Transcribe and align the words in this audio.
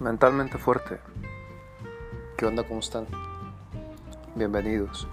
Mentalmente 0.00 0.56
fuerte. 0.56 0.98
¿Qué 2.38 2.46
onda? 2.46 2.66
¿Cómo 2.66 2.80
están? 2.80 3.06
Bienvenidos. 4.34 5.06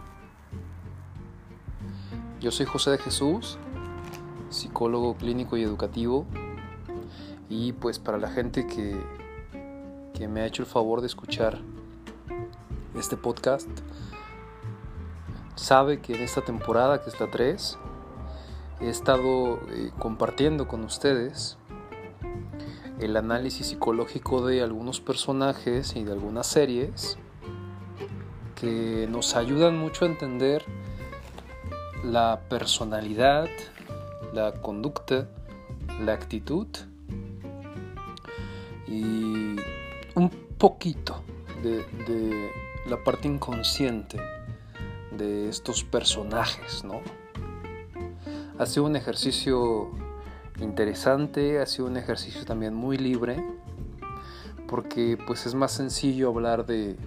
Yo 2.40 2.52
soy 2.52 2.68
José 2.68 2.92
de 2.92 2.98
Jesús, 2.98 3.58
psicólogo 4.50 5.18
clínico 5.18 5.58
y 5.58 5.64
educativo. 5.64 6.26
Y 7.50 7.74
pues 7.74 8.00
para 8.00 8.18
la 8.18 8.30
gente 8.30 8.66
que, 8.66 8.98
que 10.14 10.30
me 10.30 10.40
ha 10.40 10.46
hecho 10.46 10.64
el 10.64 10.70
favor 10.70 11.02
de 11.02 11.08
escuchar 11.08 11.60
este 12.96 13.18
podcast, 13.18 13.68
sabe 15.56 16.00
que 16.00 16.16
en 16.16 16.22
esta 16.22 16.46
temporada, 16.46 17.04
que 17.04 17.10
es 17.10 17.20
la 17.20 17.30
3, 17.30 17.78
he 18.80 18.90
estado 18.90 19.60
eh, 19.70 19.92
compartiendo 20.00 20.70
con 20.70 20.86
ustedes 20.86 21.58
el 23.00 23.16
análisis 23.16 23.68
psicológico 23.68 24.46
de 24.46 24.62
algunos 24.62 25.00
personajes 25.00 25.96
y 25.96 26.04
de 26.04 26.12
algunas 26.12 26.48
series 26.48 27.18
que 28.56 29.08
nos 29.10 29.36
ayudan 29.36 29.78
mucho 29.78 30.06
a 30.06 30.08
entender 30.08 30.66
la 32.04 32.42
personalidad, 32.50 33.48
la 34.34 34.54
conducta, 34.54 35.28
la 36.04 36.14
actitud 36.14 36.68
y 38.88 39.56
un 40.16 40.30
poquito 40.58 41.22
de, 41.62 42.52
la 42.88 43.04
parte 43.04 43.28
inconsciente 43.28 44.18
de 45.12 45.50
estos 45.50 45.84
personajes, 45.84 46.84
¿no? 46.84 47.02
Ha 48.58 48.66
sido 48.66 48.86
un 48.86 48.96
ejercicio 48.96 49.92
interesante, 50.60 51.60
ha 51.60 51.66
sido 51.66 51.88
un 51.88 51.98
ejercicio 51.98 52.46
también 52.46 52.74
muy 52.74 52.98
libre, 52.98 53.44
porque 54.68 55.18
pues 55.26 55.46
es 55.46 55.56
más 55.56 55.72
sencillo 55.72 56.30
hablar 56.30 56.66
de, 56.66 56.98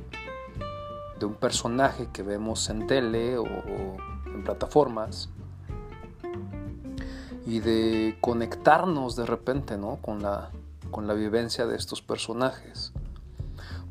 de 1.21 1.27
un 1.27 1.35
personaje 1.35 2.09
que 2.13 2.23
vemos 2.23 2.69
en 2.71 2.87
tele 2.87 3.37
o, 3.37 3.45
en 3.45 4.43
plataformas 4.43 5.29
y 7.47 7.61
de 7.61 8.17
conectarnos 8.21 9.17
de 9.17 9.27
repente 9.27 9.77
¿no? 9.77 9.97
con, 9.97 10.23
la, 10.23 10.51
con 10.91 11.07
la 11.07 11.15
vivencia 11.15 11.67
de 11.67 11.77
estos 11.77 12.01
personajes. 12.01 12.93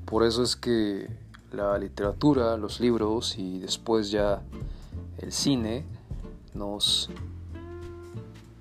Por 0.05 0.23
eso 0.23 0.41
es 0.41 0.55
que 0.55 1.07
la 1.51 1.77
literatura, 1.77 2.57
los 2.57 2.79
libros 2.79 3.37
y 3.37 3.59
después 3.59 4.09
ya 4.09 4.41
el 5.19 5.31
cine 5.31 5.85
nos 6.53 7.11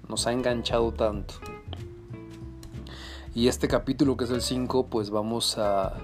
nos 0.08 0.26
ha 0.26 0.32
enganchado 0.32 0.92
tanto. 0.92 1.34
Y 3.34 3.48
este 3.48 3.68
capítulo 3.68 4.16
que 4.16 4.24
es 4.24 4.30
el 4.30 4.42
5, 4.42 4.86
pues 4.86 5.10
vamos 5.10 5.58
a, 5.58 5.94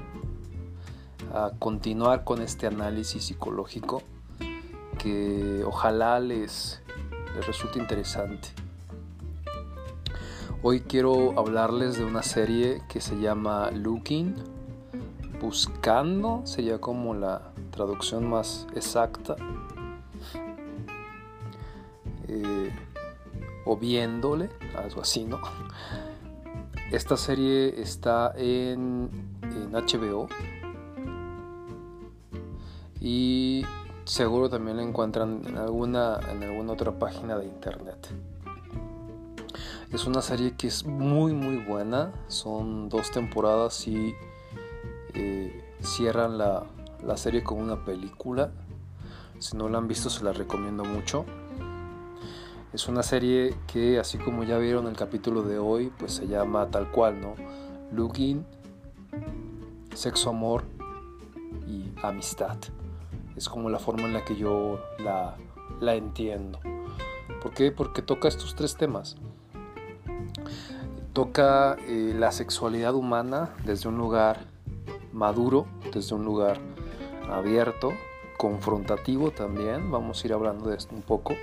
a 1.33 1.51
continuar 1.59 2.25
con 2.25 2.41
este 2.43 2.67
análisis 2.67 3.25
psicológico 3.25 4.03
que 4.99 5.65
ojalá 5.67 6.21
les, 6.21 6.81
les 7.35 7.47
resulte 7.47 7.79
interesante. 7.79 8.49
Hoy 10.63 10.81
quiero 10.81 11.39
hablarles 11.39 11.99
de 11.99 12.05
una 12.05 12.23
serie 12.23 12.81
que 12.89 13.01
se 13.01 13.21
llama 13.21 13.71
Looking, 13.71 14.35
buscando, 15.41 16.41
sería 16.45 16.81
como 16.81 17.15
la 17.15 17.53
traducción 17.71 18.31
más 18.31 18.67
exacta. 18.75 19.37
Eh, 22.29 22.64
o 23.65 23.77
viéndole, 23.77 24.51
algo 24.77 25.01
así, 25.01 25.25
¿no? 25.25 25.41
Esta 26.91 27.17
serie 27.17 27.81
está 27.81 28.33
en, 28.36 29.11
HBO 29.73 30.29
y 33.01 33.64
seguro 34.05 34.48
también 34.48 34.77
la 34.77 34.83
encuentran 34.83 35.42
en 35.47 35.58
alguna, 35.58 36.20
en 36.30 36.42
alguna 36.42 36.73
otra 36.73 36.92
página 36.98 37.36
de 37.36 37.47
internet. 37.47 38.08
Es 39.92 40.07
una 40.07 40.23
serie 40.23 40.55
que 40.57 40.67
es 40.69 40.85
muy 40.85 41.33
muy 41.33 41.57
buena, 41.57 42.13
son 42.29 42.89
dos 42.89 43.11
temporadas 43.11 43.86
y 43.86 44.14
eh, 45.14 45.64
cierran 45.81 46.39
la, 46.39 46.64
la 47.05 47.17
serie 47.17 47.42
con 47.42 47.58
una 47.58 47.85
película. 47.85 48.51
Si 49.39 49.57
no 49.57 49.69
la 49.69 49.79
han 49.79 49.89
visto 49.89 50.11
se 50.11 50.25
la 50.25 50.33
recomiendo 50.33 50.85
mucho. 50.85 51.25
Es 52.74 52.89
una 52.89 53.05
serie 53.05 53.55
que, 53.68 54.01
así 54.01 54.18
como 54.18 54.42
ya 54.42 54.58
vieron 54.58 54.89
el 54.89 54.96
capítulo 54.96 55.42
de 55.42 55.61
hoy, 55.61 55.92
pues 55.96 56.14
se 56.14 56.27
llama 56.27 56.67
tal 56.73 56.90
cual, 56.90 57.20
¿no? 57.20 57.36
Looking, 57.92 58.45
sexo, 59.95 60.30
amor 60.30 60.64
y 61.68 61.92
amistad. 62.02 62.57
Es 63.36 63.48
como 63.48 63.70
la 63.70 63.79
forma 63.79 64.02
en 64.08 64.13
la 64.13 64.24
que 64.24 64.34
yo 64.34 64.80
la, 64.98 65.36
la 65.79 65.95
entiendo. 65.95 66.58
¿Por 67.40 67.55
qué? 67.55 67.70
Porque 67.70 68.02
toca 68.02 68.27
estos 68.27 68.57
tres 68.57 68.77
temas. 68.77 69.14
Toca 71.13 71.77
eh, 71.86 72.13
la 72.18 72.33
sexualidad 72.33 72.96
humana 72.96 73.55
desde 73.64 73.89
un 73.89 73.98
lugar 73.98 74.46
maduro, 75.13 75.67
desde 75.92 76.17
un 76.17 76.24
lugar 76.24 76.58
abierto, 77.30 77.92
confrontativo 78.36 79.30
también. 79.30 79.92
Vamos 79.92 80.24
a 80.24 80.27
ir 80.27 80.33
hablando 80.33 80.70
de 80.70 80.77
esto 80.77 80.92
un 80.92 81.02
poco 81.02 81.34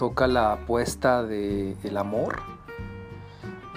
toca 0.00 0.26
la 0.26 0.54
apuesta 0.54 1.22
de 1.22 1.76
el 1.82 1.98
amor, 1.98 2.40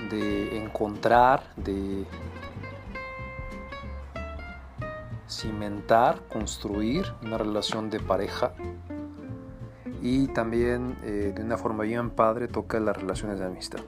de 0.10 0.58
encontrar, 0.64 1.54
de 1.58 2.06
cimentar, 5.30 6.22
construir 6.30 7.14
una 7.24 7.38
relación 7.38 7.90
de 7.90 8.00
pareja 8.00 8.54
y 10.02 10.28
también 10.28 10.98
eh, 11.04 11.34
de 11.36 11.44
una 11.44 11.58
forma 11.58 11.84
bien 11.84 12.10
padre 12.10 12.48
toca 12.48 12.80
las 12.80 12.96
relaciones 12.96 13.40
de 13.40 13.46
amistad. 13.46 13.84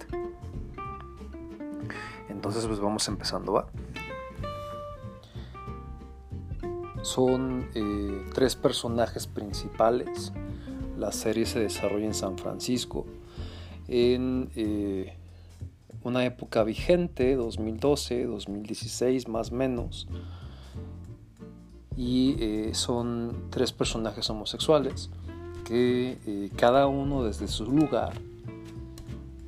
Entonces 2.28 2.68
pues 2.68 2.82
vamos 2.82 3.08
empezando, 3.08 3.54
¿va? 3.54 3.68
Son 7.02 7.70
eh, 7.76 8.26
tres 8.34 8.58
personajes 8.58 9.26
principales 9.26 10.34
la 10.98 11.12
serie 11.12 11.46
se 11.46 11.60
desarrolla 11.60 12.06
en 12.06 12.14
San 12.14 12.38
Francisco 12.38 13.06
en 13.88 14.50
eh, 14.56 15.14
una 16.04 16.26
época 16.26 16.64
vigente, 16.64 17.36
2012, 17.36 18.26
2016 18.26 19.28
más 19.28 19.52
o 19.52 19.56
menos. 19.56 20.08
Y 21.96 22.36
eh, 22.40 22.72
son 22.74 23.48
tres 23.50 23.72
personajes 23.72 24.30
homosexuales 24.30 25.10
que 25.64 26.18
eh, 26.28 26.50
cada 26.56 26.88
uno 26.88 27.24
desde 27.24 27.48
su 27.48 27.66
lugar 27.66 28.14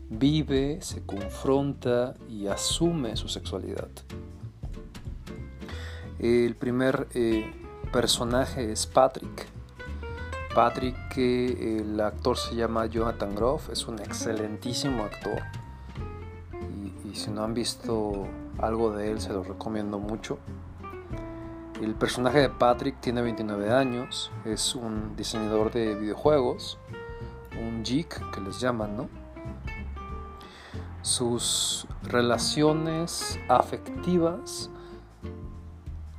vive, 0.10 0.80
se 0.82 1.06
confronta 1.06 2.16
y 2.30 2.48
asume 2.48 3.18
su 3.18 3.28
sexualidad. 3.28 3.90
El 6.20 6.56
primer 6.56 7.08
personaje 7.92 8.72
es 8.72 8.88
Patrick, 8.88 9.48
Patrick, 10.58 11.16
el 11.16 12.02
actor 12.02 12.36
se 12.36 12.56
llama 12.56 12.88
Jonathan 12.88 13.36
Groff, 13.36 13.70
es 13.70 13.88
un 13.88 14.00
excelentísimo 14.00 15.04
actor. 15.04 15.44
Y, 17.06 17.14
si 17.14 17.30
no 17.30 17.44
han 17.44 17.54
visto 17.54 18.26
algo 18.58 18.90
de 18.90 19.12
él, 19.12 19.22
se 19.22 19.34
lo 19.34 19.44
recomiendo 19.44 20.00
mucho. 20.00 20.40
El 21.80 21.94
personaje 21.94 22.40
de 22.40 22.50
Patrick 22.50 23.00
tiene 23.00 23.22
29 23.22 23.72
años, 23.72 24.32
es 24.46 24.74
un 24.74 25.16
diseñador 25.16 25.72
de 25.72 25.94
videojuegos, 25.94 26.80
un 27.62 27.84
geek 27.84 28.32
que 28.32 28.42
les 28.42 28.60
llaman, 28.60 28.98
¿no? 28.98 29.10
Sus 31.04 31.86
relaciones 32.02 33.40
afectivas 33.48 34.72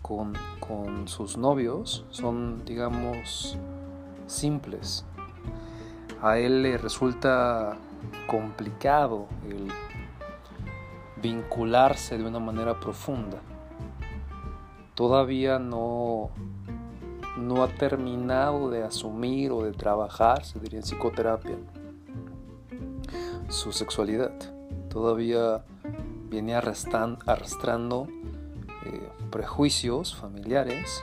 con 0.01 1.09
sus 1.09 1.37
novios 1.37 2.07
son, 2.11 2.65
digamos, 2.65 3.59
simples. 4.29 5.05
A 6.23 6.39
él 6.39 6.63
le 6.63 6.79
resulta 6.79 7.77
complicado 8.27 9.27
el 9.49 9.69
vincularse 11.21 12.19
de 12.19 12.25
una 12.25 12.39
manera 12.39 12.79
profunda. 12.79 13.39
Todavía 14.95 15.59
no, 15.59 16.31
no 17.37 17.63
ha 17.63 17.69
terminado 17.69 18.71
de 18.71 18.83
asumir 18.83 19.53
o 19.53 19.63
de 19.63 19.73
trabajar, 19.73 20.45
se 20.45 20.59
diría 20.59 20.81
en 20.81 20.85
psicoterapia, 20.85 21.57
su 23.49 23.73
sexualidad. 23.73 24.33
Todavía 24.89 25.65
viene 26.29 26.55
arrastrando 26.55 28.09
eh, 28.87 29.09
prejuicios 29.31 30.15
familiares 30.15 31.03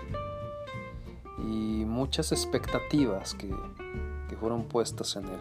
muchas 1.95 2.31
expectativas 2.33 3.33
que, 3.33 3.55
fueron 4.39 4.65
puestas 4.65 5.15
en 5.15 5.23
él. 5.29 5.39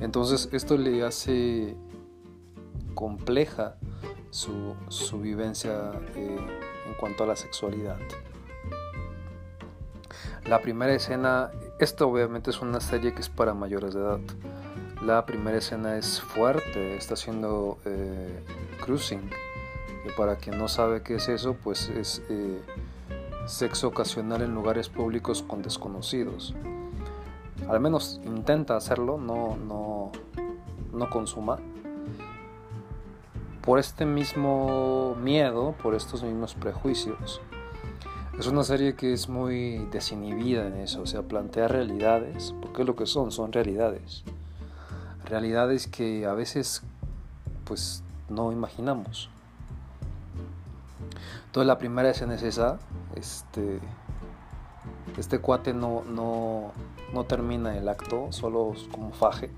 Entonces 0.00 0.48
esto 0.52 0.78
le 0.78 1.02
hace 1.02 1.74
compleja 2.94 3.74
su, 4.30 4.76
su 4.86 5.20
vivencia 5.20 5.90
eh, 6.14 6.36
en 6.86 6.94
cuanto 6.94 7.24
a 7.24 7.26
la 7.26 7.34
sexualidad. 7.34 7.98
La 10.46 10.62
primera 10.62 10.94
escena, 10.94 11.50
esto 11.80 12.08
obviamente 12.08 12.50
es 12.50 12.60
una 12.60 12.80
serie 12.80 13.12
que 13.14 13.20
es 13.20 13.28
para 13.28 13.52
mayores 13.52 13.94
de 13.94 14.00
edad. 14.00 14.20
La 15.04 15.26
primera 15.26 15.58
escena 15.58 15.98
es 15.98 16.20
fuerte, 16.20 16.96
está 16.96 17.14
haciendo 17.14 17.78
eh, 17.84 18.44
cruising. 18.80 19.28
Y 20.06 20.10
para 20.16 20.36
quien 20.36 20.56
no 20.56 20.68
sabe 20.68 21.02
qué 21.02 21.16
es 21.16 21.28
eso, 21.28 21.56
pues 21.62 21.88
es 21.88 22.22
eh, 22.28 22.60
sexo 23.46 23.88
ocasional 23.88 24.42
en 24.42 24.54
lugares 24.54 24.88
públicos 24.88 25.42
con 25.42 25.62
desconocidos. 25.62 26.54
Al 27.68 27.80
menos 27.80 28.20
intenta 28.24 28.76
hacerlo, 28.76 29.18
no, 29.18 29.56
no, 29.56 30.12
no 30.92 31.10
consuma. 31.10 31.58
Por 33.62 33.78
este 33.78 34.04
mismo 34.04 35.14
miedo, 35.22 35.74
por 35.82 35.94
estos 35.94 36.22
mismos 36.22 36.54
prejuicios. 36.54 37.40
Es 38.38 38.46
una 38.46 38.64
serie 38.64 38.94
que 38.94 39.12
es 39.12 39.28
muy 39.28 39.86
desinhibida 39.92 40.66
en 40.66 40.78
eso, 40.78 41.02
o 41.02 41.06
sea, 41.06 41.22
plantea 41.22 41.68
realidades, 41.68 42.54
porque 42.60 42.82
lo 42.82 42.96
que 42.96 43.06
son, 43.06 43.30
son 43.30 43.52
realidades. 43.52 44.24
Realidades 45.24 45.86
que 45.86 46.26
a 46.26 46.32
veces 46.32 46.82
pues 47.64 48.02
no 48.28 48.50
imaginamos. 48.50 49.31
Entonces 51.46 51.66
la 51.66 51.78
primera 51.78 52.10
escena 52.10 52.34
es 52.34 52.42
esa, 52.42 52.78
este, 53.14 53.80
este 55.18 55.38
cuate 55.38 55.74
no, 55.74 56.02
no, 56.04 57.24
termina 57.24 57.76
el 57.76 57.88
acto, 57.88 58.28
solo 58.30 58.72
como 58.90 59.12
faje 59.12 59.50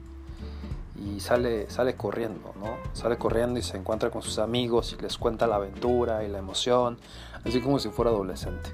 y 0.97 1.21
sale, 1.21 1.71
sale 1.71 1.95
corriendo, 1.95 2.53
¿no? 2.59 2.77
Sale 2.93 3.17
corriendo 3.17 3.59
y 3.59 3.63
se 3.63 3.77
encuentra 3.77 4.11
con 4.11 4.23
sus 4.23 4.39
amigos 4.39 4.97
y 4.99 5.03
les 5.03 5.19
cuenta 5.19 5.47
la 5.47 5.57
aventura 5.57 6.25
y 6.25 6.29
la 6.29 6.39
emoción, 6.39 6.99
así 7.45 7.61
como 7.61 7.79
si 7.79 7.91
fuera 7.91 8.11
adolescente. 8.11 8.71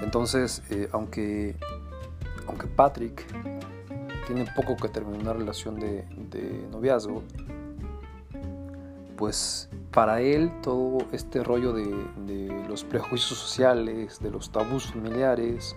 Entonces, 0.00 0.62
eh, 0.70 0.88
aunque, 0.92 1.56
aunque 2.46 2.66
Patrick 2.66 3.26
tiene 4.26 4.46
poco 4.56 4.76
que 4.76 4.88
terminar 4.88 5.20
una 5.20 5.32
relación 5.34 5.78
de 5.78 6.66
noviazgo, 6.70 7.22
pues 9.16 9.68
para 9.92 10.20
él 10.20 10.50
todo 10.62 10.98
este 11.12 11.42
rollo 11.42 11.72
de, 11.72 12.64
los 12.68 12.84
prejuicios 12.84 13.38
sociales, 13.38 14.20
de 14.20 14.30
los 14.30 14.50
tabús 14.50 14.86
familiares, 14.86 15.76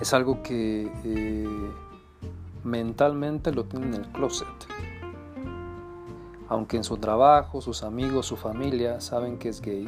es 0.00 0.12
algo 0.12 0.42
que 0.42 0.90
eh, 1.04 1.70
mentalmente 2.64 3.52
lo 3.52 3.64
tiene 3.64 3.86
en 3.86 3.94
el 3.94 4.08
closet. 4.08 4.48
Aunque 6.48 6.78
en 6.78 6.84
su 6.84 6.96
trabajo, 6.96 7.60
sus 7.60 7.82
amigos, 7.82 8.26
su 8.26 8.36
familia 8.36 9.00
saben 9.00 9.38
que 9.38 9.50
es 9.50 9.60
gay, 9.60 9.86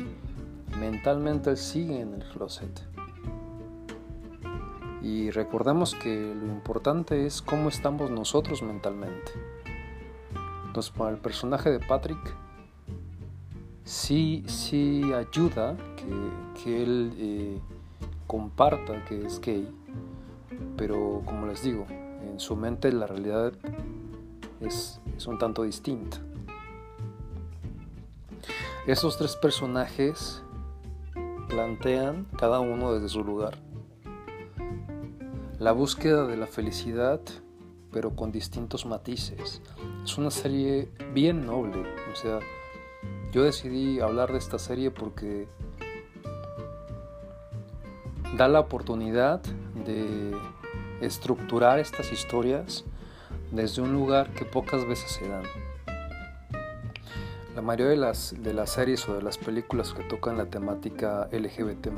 mentalmente 0.79 1.51
él 1.51 1.57
sigue 1.57 2.01
en 2.01 2.15
el 2.15 2.29
closet. 2.29 2.81
Y 5.03 5.31
recordemos 5.31 5.95
que 5.95 6.35
lo 6.35 6.47
importante 6.47 7.27
es 7.27 7.41
cómo 7.41 7.71
estamos 7.71 8.11
nosotros 8.11 8.63
mentalmente. 8.63 9.60
Entonces, 10.71 10.93
para 10.97 11.11
el 11.11 11.17
personaje 11.17 11.69
de 11.69 11.81
Patrick, 11.81 12.33
sí, 13.83 14.45
sí 14.47 15.03
ayuda 15.13 15.77
que, 15.97 16.63
que 16.63 16.81
él 16.81 17.13
eh, 17.19 17.61
comparta 18.29 19.05
que 19.07 19.27
es 19.27 19.41
gay, 19.41 19.69
pero 20.77 21.23
como 21.25 21.49
les 21.49 21.65
digo, 21.65 21.87
en 21.89 22.39
su 22.39 22.55
mente 22.55 22.93
la 22.93 23.09
realidad 23.09 23.53
es, 24.61 25.01
es 25.17 25.27
un 25.27 25.39
tanto 25.39 25.65
distinta. 25.65 26.19
Esos 28.87 29.19
tres 29.19 29.35
personajes 29.35 30.41
plantean 31.49 32.29
cada 32.39 32.61
uno 32.61 32.93
desde 32.93 33.09
su 33.09 33.25
lugar 33.25 33.59
la 35.59 35.73
búsqueda 35.73 36.29
de 36.29 36.37
la 36.37 36.47
felicidad 36.47 37.21
pero 37.93 38.15
con 38.15 38.33
distintos 38.33 38.87
matices. 38.87 39.61
Es 40.05 40.19
una 40.19 40.31
serie 40.31 40.89
bien 41.13 41.47
noble, 41.47 41.85
o 42.13 42.17
sea, 42.17 42.39
yo 43.33 43.45
decidí 43.45 44.01
hablar 44.01 44.33
de 44.33 44.39
esta 44.39 44.59
serie 44.59 44.91
porque 44.91 45.47
da 48.37 48.49
la 48.49 48.61
oportunidad 48.61 49.41
de 49.87 50.37
estructurar 51.01 51.79
estas 51.79 52.13
historias 52.13 52.85
desde 53.51 53.83
un 53.83 53.93
lugar 53.93 54.31
que 54.31 54.45
pocas 54.45 54.87
veces 54.87 55.11
se 55.13 55.29
dan. 55.29 55.45
La 57.55 57.63
mayoría 57.63 57.91
de 57.91 57.97
las, 57.97 58.35
de 58.43 58.55
las 58.55 58.71
series 58.71 59.09
o 59.09 59.15
de 59.15 59.23
las 59.23 59.37
películas 59.37 59.93
que 59.93 60.05
tocan 60.05 60.39
la 60.39 60.47
temática 60.47 61.29
LGBT 61.33 61.89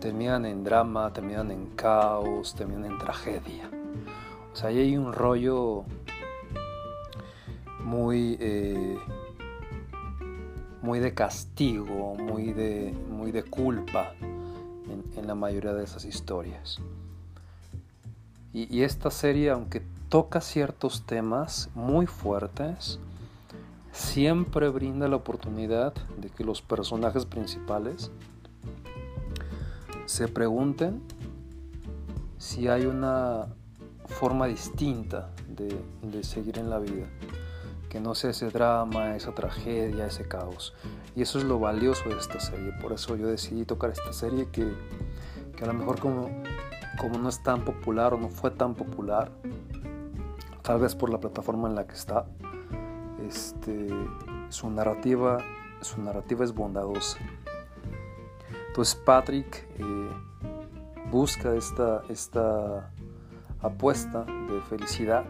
terminan 0.00 0.44
en 0.44 0.64
drama, 0.64 1.12
terminan 1.12 1.50
en 1.52 1.66
caos, 1.76 2.54
terminan 2.54 2.86
en 2.86 2.98
tragedia. 2.98 3.70
O 4.52 4.56
sea, 4.56 4.68
ahí 4.68 4.78
hay 4.78 4.96
un 4.96 5.12
rollo 5.12 5.84
muy, 7.80 8.36
eh, 8.40 8.98
muy 10.82 11.00
de 11.00 11.14
castigo, 11.14 12.14
muy 12.14 12.52
de, 12.52 12.94
muy 13.10 13.32
de 13.32 13.42
culpa 13.42 14.12
en, 14.20 15.26
la 15.26 15.34
mayoría 15.34 15.72
de 15.72 15.84
esas 15.84 16.04
historias. 16.04 16.78
Y 18.54 18.82
esta 18.82 19.10
serie, 19.10 19.48
aunque 19.48 19.82
toca 20.10 20.42
ciertos 20.42 21.06
temas 21.06 21.70
muy 21.74 22.04
fuertes, 22.04 22.98
siempre 23.92 24.68
brinda 24.68 25.08
la 25.08 25.16
oportunidad 25.16 25.94
de 26.18 26.28
que 26.28 26.44
los 26.44 26.60
personajes 26.60 27.24
principales 27.24 28.10
se 30.04 30.28
pregunten 30.28 31.00
si 32.36 32.68
hay 32.68 32.84
una 32.84 33.46
forma 34.06 34.46
distinta 34.46 35.30
de, 35.48 35.80
de, 36.02 36.24
seguir 36.24 36.58
en 36.58 36.70
la 36.70 36.78
vida, 36.78 37.06
que 37.88 38.00
no 38.00 38.14
sea 38.14 38.30
ese 38.30 38.50
drama, 38.50 39.16
esa 39.16 39.34
tragedia, 39.34 40.06
ese 40.06 40.26
caos. 40.26 40.74
Y 41.14 41.22
eso 41.22 41.38
es 41.38 41.44
lo 41.44 41.58
valioso 41.58 42.08
de 42.08 42.18
esta 42.18 42.40
serie, 42.40 42.72
por 42.80 42.92
eso 42.92 43.16
yo 43.16 43.26
decidí 43.26 43.64
tocar 43.64 43.90
esta 43.90 44.12
serie 44.12 44.48
que, 44.50 44.72
que 45.56 45.64
a 45.64 45.66
lo 45.66 45.74
mejor 45.74 45.98
como, 45.98 46.30
como 46.98 47.18
no 47.18 47.28
es 47.28 47.42
tan 47.42 47.64
popular 47.64 48.14
o 48.14 48.18
no 48.18 48.28
fue 48.28 48.50
tan 48.50 48.74
popular, 48.74 49.30
tal 50.62 50.80
vez 50.80 50.94
por 50.94 51.10
la 51.10 51.18
plataforma 51.18 51.68
en 51.68 51.74
la 51.74 51.86
que 51.86 51.94
está, 51.94 52.26
este, 53.26 53.88
su 54.48 54.70
narrativa, 54.70 55.38
su 55.80 56.00
narrativa 56.00 56.44
es 56.44 56.54
bondadosa. 56.54 57.18
Entonces 58.68 58.94
Patrick 58.94 59.66
eh, 59.78 60.10
busca 61.10 61.54
esta, 61.54 62.02
esta 62.08 62.90
apuesta 63.62 64.24
de 64.24 64.60
felicidad, 64.68 65.24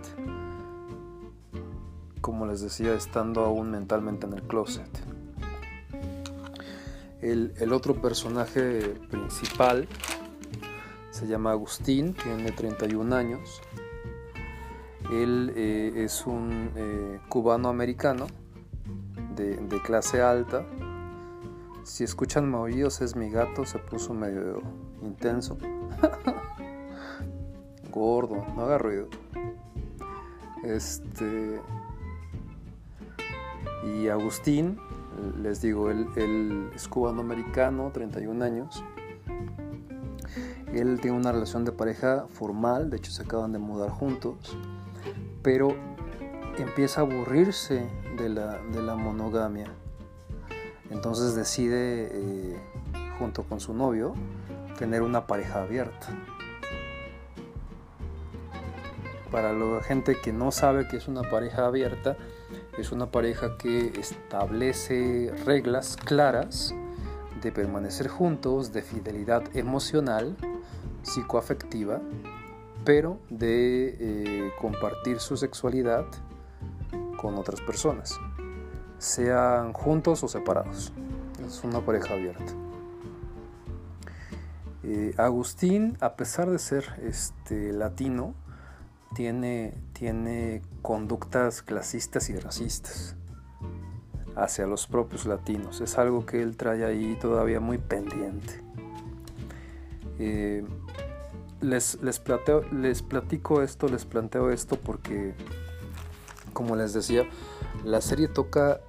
como 2.21 2.47
les 2.47 2.61
decía, 2.61 2.95
estando 2.95 3.45
aún 3.45 3.71
mentalmente 3.71 4.27
en 4.27 4.33
el 4.35 4.43
closet. 4.43 4.89
El, 7.21 7.73
otro 7.73 7.95
personaje 7.95 8.81
principal 9.11 9.87
se 11.11 11.27
llama 11.27 11.53
Agustín, 11.53 12.15
tiene 12.15 12.51
31 12.51 13.15
años. 13.15 13.63
Él 15.13 15.53
eh, 15.55 15.93
es 16.05 16.27
un 16.27 16.71
eh, 16.75 17.21
cubano 17.29 17.69
americano 17.69 18.27
de, 19.37 19.57
de 19.57 19.83
clase 19.83 20.21
alta 20.21 20.67
si 21.85 22.05
escuchan 22.05 22.49
maullidos 22.49 23.01
es 23.01 23.17
mi 23.17 23.29
gato, 23.29 23.65
se 23.65 23.79
puso 23.79 24.15
medio 24.15 24.63
intenso. 25.03 25.59
Gordo, 27.93 28.45
no 28.57 28.63
haga 28.63 28.79
ruido. 28.79 29.09
Este. 30.65 31.61
Y 33.85 34.09
Agustín, 34.09 34.79
les 35.41 35.61
digo, 35.61 35.91
él, 35.91 36.71
es 36.75 36.89
cubano-americano, 36.89 37.91
31 37.93 38.45
años. 38.45 38.85
Él 40.73 41.01
tiene 41.01 41.17
una 41.17 41.33
relación 41.33 41.65
de 41.65 41.73
pareja 41.73 42.27
formal, 42.31 42.91
de 42.91 42.97
hecho 42.97 43.13
se 43.13 43.23
acaban 43.23 43.53
de 43.53 43.59
mudar 43.59 43.91
juntos, 43.91 44.57
pero 45.43 45.75
empieza 46.57 47.01
a 47.01 47.05
aburrirse 47.05 47.87
de 48.17 48.29
la, 48.31 48.59
de 48.73 48.83
la 48.83 48.97
monogamia 48.97 49.71
entonces 50.93 51.35
decide, 51.35 52.11
eh, 52.13 52.57
junto 53.19 53.45
con 53.45 53.61
su 53.61 53.73
novio, 53.73 54.13
tener 54.79 55.03
una 55.03 55.27
pareja 55.27 55.63
abierta. 55.63 56.09
Para 59.33 59.55
la 59.55 59.83
gente 59.83 60.21
que 60.21 60.31
no 60.33 60.53
sabe 60.53 60.87
que 60.87 60.99
es 60.99 61.09
una 61.09 61.23
pareja 61.23 61.67
abierta, 61.67 62.19
es 62.77 62.93
una 62.93 63.11
pareja 63.11 63.57
que 63.57 63.87
establece 63.99 65.33
reglas 65.47 65.97
claras 65.97 66.75
de 67.41 67.51
permanecer 67.51 68.09
juntos, 68.09 68.73
de 68.73 68.83
fidelidad 68.83 69.43
emocional, 69.57 70.37
psicoafectiva, 71.03 72.01
pero 72.85 73.21
de 73.31 73.97
eh, 73.99 74.53
compartir 74.61 75.19
su 75.19 75.39
sexualidad 75.39 76.05
con 77.17 77.39
otras 77.39 77.63
personas, 77.63 78.21
sean 78.99 79.73
juntos 79.73 80.23
o 80.23 80.29
separados. 80.29 80.93
Es 81.47 81.65
una 81.65 81.81
pareja 81.81 82.15
abierta. 82.15 82.53
Eh, 84.85 85.15
Agustín, 85.17 85.97
a 86.01 86.17
pesar 86.17 86.51
de 86.51 86.59
ser 86.59 86.85
este, 87.03 87.73
latino, 87.73 88.35
tiene, 89.15 89.75
tiene 89.93 90.63
conductas 90.83 91.63
clasistas 91.63 92.29
y 92.31 92.37
racistas 92.37 93.17
hacia 94.37 94.67
los 94.67 94.87
propios 94.87 95.27
latinos. 95.27 95.81
Es 95.81 95.99
algo 95.99 96.25
que 96.25 96.43
él 96.43 96.57
trae 96.57 96.85
ahí 96.85 97.17
todavía 97.21 97.61
muy 97.61 97.79
pendiente. 97.79 98.63
Eh, 100.19 100.65
les, 101.61 102.01
les, 102.03 102.21
les 102.73 103.03
platico 103.03 103.63
esto, 103.63 103.89
les 103.89 104.05
planteo 104.05 104.51
esto 104.51 104.77
porque, 104.77 105.35
como 106.53 106.77
les 106.77 106.93
decía, 106.93 107.25
la 107.85 108.01
serie 108.01 108.29
toca 108.29 108.81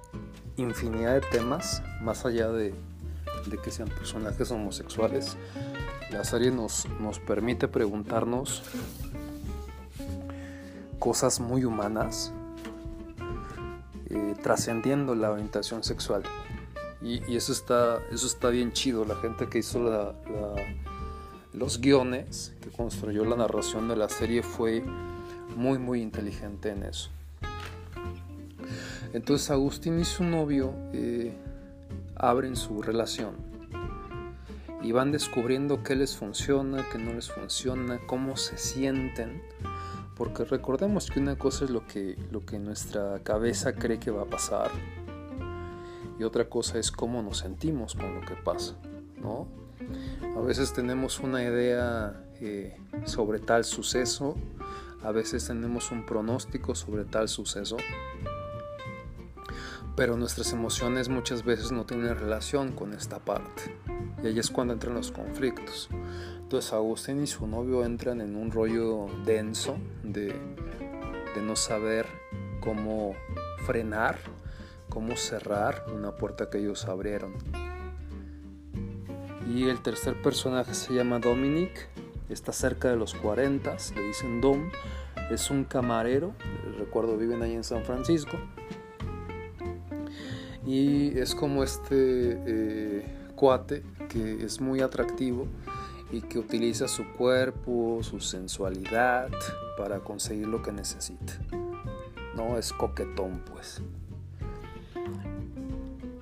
infinidad 0.56 1.14
de 1.14 1.20
temas, 1.20 1.82
más 2.00 2.24
allá 2.24 2.48
de, 2.48 2.74
de 3.46 3.58
que 3.58 3.70
sean 3.70 3.88
personajes 3.88 4.50
homosexuales. 4.50 5.36
La 6.10 6.24
serie 6.24 6.50
nos, 6.50 6.86
nos 7.00 7.18
permite 7.18 7.68
preguntarnos 7.68 8.62
cosas 11.04 11.38
muy 11.38 11.66
humanas, 11.66 12.32
eh, 14.08 14.34
trascendiendo 14.42 15.14
la 15.14 15.32
orientación 15.32 15.84
sexual. 15.84 16.22
Y, 17.02 17.36
eso, 17.36 17.52
está, 17.52 17.98
eso 18.10 18.26
está 18.26 18.48
bien 18.48 18.72
chido. 18.72 19.04
La 19.04 19.16
gente 19.16 19.50
que 19.50 19.58
hizo 19.58 19.82
la, 19.82 20.14
los 21.52 21.78
guiones, 21.82 22.54
que 22.62 22.70
construyó 22.70 23.26
la 23.26 23.36
narración 23.36 23.86
de 23.86 23.96
la 23.96 24.08
serie, 24.08 24.42
fue 24.42 24.82
muy, 25.54 25.76
muy 25.76 26.00
inteligente 26.00 26.70
en 26.70 26.84
eso. 26.84 27.10
Entonces 29.12 29.50
Agustín 29.50 30.00
y 30.00 30.06
su 30.06 30.24
novio 30.24 30.72
eh, 30.94 31.36
abren 32.16 32.56
su 32.56 32.80
relación 32.80 33.34
y 34.82 34.92
van 34.92 35.12
descubriendo 35.12 35.82
qué 35.82 35.96
les 35.96 36.16
funciona, 36.16 36.82
qué 36.90 36.96
no 36.96 37.12
les 37.12 37.30
funciona, 37.30 38.00
cómo 38.06 38.38
se 38.38 38.56
sienten 38.56 39.42
porque 40.16 40.44
recordemos 40.44 41.10
que 41.10 41.20
una 41.20 41.36
cosa 41.36 41.64
es 41.64 41.70
lo 41.70 41.86
que, 41.86 42.16
lo 42.30 42.44
que 42.44 42.58
nuestra 42.58 43.20
cabeza 43.22 43.74
cree 43.74 43.98
que 43.98 44.10
va 44.10 44.22
a 44.22 44.26
pasar 44.26 44.70
y 46.18 46.24
otra 46.24 46.48
cosa 46.48 46.78
es 46.78 46.90
cómo 46.90 47.22
nos 47.22 47.38
sentimos 47.38 47.94
con 47.94 48.14
lo 48.14 48.20
que 48.20 48.34
pasa, 48.34 48.74
¿no? 49.20 49.48
A 50.36 50.40
veces 50.40 50.72
tenemos 50.72 51.20
una 51.20 51.42
idea 51.42 52.24
eh, 52.40 52.76
sobre 53.04 53.40
tal 53.40 53.64
suceso, 53.64 54.36
a 55.02 55.10
veces 55.10 55.46
tenemos 55.46 55.90
un 55.90 56.06
pronóstico 56.06 56.74
sobre 56.74 57.04
tal 57.04 57.28
suceso, 57.28 57.76
pero 59.96 60.16
nuestras 60.16 60.52
emociones 60.52 61.08
muchas 61.08 61.44
veces 61.44 61.72
no 61.72 61.84
tienen 61.84 62.16
relación 62.16 62.72
con 62.72 62.94
esta 62.94 63.18
parte. 63.18 63.76
Y 64.22 64.28
ahí 64.28 64.38
es 64.38 64.50
cuando 64.50 64.72
entran 64.72 64.94
los 64.94 65.12
conflictos. 65.12 65.88
Entonces 66.44 66.74
Agustín 66.74 67.22
y 67.22 67.26
su 67.26 67.46
novio 67.46 67.86
entran 67.86 68.20
en 68.20 68.36
un 68.36 68.52
rollo 68.52 69.06
denso 69.24 69.78
de, 70.02 70.34
no 71.42 71.56
saber 71.56 72.06
cómo 72.60 73.14
frenar, 73.64 74.18
cómo 74.90 75.16
cerrar 75.16 75.86
una 75.92 76.14
puerta 76.14 76.50
que 76.50 76.58
ellos 76.58 76.84
abrieron. 76.84 77.32
Y 79.50 79.68
el 79.70 79.80
tercer 79.80 80.20
personaje 80.20 80.74
se 80.74 80.92
llama 80.92 81.18
Dominic, 81.18 81.88
está 82.28 82.52
cerca 82.52 82.90
de 82.90 82.96
los 82.96 83.14
40, 83.14 83.76
le 83.96 84.02
dicen 84.02 84.42
Dom, 84.42 84.70
es 85.30 85.50
un 85.50 85.64
camarero, 85.64 86.34
recuerdo 86.78 87.16
viven 87.16 87.42
ahí 87.42 87.54
en 87.54 87.64
San 87.64 87.84
Francisco. 87.84 88.36
Y 90.66 91.18
es 91.18 91.34
como 91.34 91.64
este 91.64 92.38
eh, 92.46 93.32
cuate 93.34 93.82
que 94.10 94.44
es 94.44 94.60
muy 94.60 94.82
atractivo 94.82 95.48
y 96.14 96.22
que 96.22 96.38
utiliza 96.38 96.86
su 96.86 97.04
cuerpo, 97.14 97.98
su 98.02 98.20
sensualidad 98.20 99.28
para 99.76 99.98
conseguir 99.98 100.46
lo 100.46 100.62
que 100.62 100.70
necesita. 100.70 101.34
No 102.36 102.56
es 102.56 102.72
coquetón, 102.72 103.42
pues. 103.50 103.82